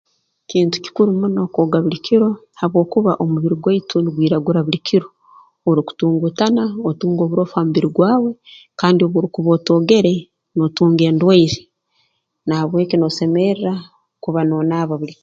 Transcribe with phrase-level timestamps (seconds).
[0.49, 7.21] Kintu kikuru muno kwoga buli kiro habwokuba omubiri gwaitu nugwiragura buli kiro obu orukutunguutana otunga
[7.23, 8.31] oburofu ha mubiri gwawe
[8.79, 10.13] kandi obu orukuba otoogere
[10.55, 11.61] nootunga endwaire
[12.45, 13.73] na habw'eki noosemerra
[14.23, 15.19] kuba noonaaba buli k